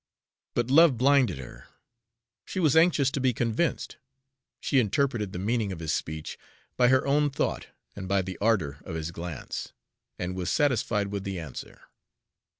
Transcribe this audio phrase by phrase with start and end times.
[0.55, 1.65] But love blinded her.
[2.43, 3.97] She was anxious to be convinced.
[4.59, 6.39] She interpreted the meaning of his speech
[6.75, 9.73] by her own thought and by the ardor of his glance,
[10.17, 11.81] and was satisfied with the answer.